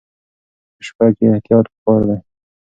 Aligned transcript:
په 0.75 0.81
شپه 0.87 1.05
کې 1.15 1.25
احتیاط 1.33 1.65
پکار 1.73 2.01
دی. 2.09 2.17